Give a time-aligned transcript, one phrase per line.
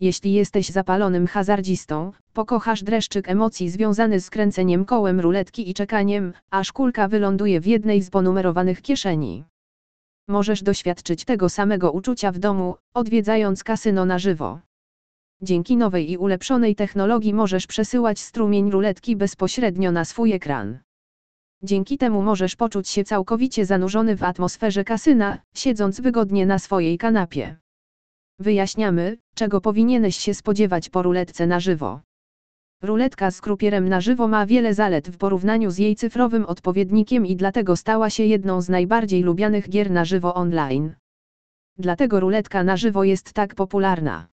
[0.00, 6.72] Jeśli jesteś zapalonym hazardzistą, pokochasz dreszczyk emocji związany z kręceniem kołem ruletki i czekaniem, aż
[6.72, 9.44] kulka wyląduje w jednej z ponumerowanych kieszeni.
[10.28, 14.60] Możesz doświadczyć tego samego uczucia w domu, odwiedzając kasyno na żywo.
[15.42, 20.78] Dzięki nowej i ulepszonej technologii możesz przesyłać strumień ruletki bezpośrednio na swój ekran.
[21.62, 27.59] Dzięki temu możesz poczuć się całkowicie zanurzony w atmosferze kasyna, siedząc wygodnie na swojej kanapie.
[28.40, 32.00] Wyjaśniamy, czego powinieneś się spodziewać po ruletce na żywo.
[32.82, 37.36] Ruletka z krupierem na żywo ma wiele zalet w porównaniu z jej cyfrowym odpowiednikiem i
[37.36, 40.94] dlatego stała się jedną z najbardziej lubianych gier na żywo online.
[41.78, 44.29] Dlatego ruletka na żywo jest tak popularna.